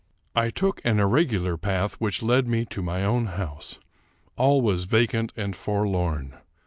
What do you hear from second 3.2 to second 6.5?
house. All was vacant and forlorn.